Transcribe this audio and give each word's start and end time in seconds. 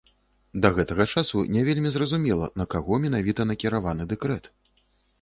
Да 0.63 0.71
гэтага 0.79 1.05
часу 1.17 1.43
не 1.57 1.61
вельмі 1.69 1.93
зразумела, 1.97 2.51
на 2.63 2.69
каго 2.75 3.01
менавіта 3.07 3.41
накіраваны 3.55 4.03
дэкрэт. 4.17 4.55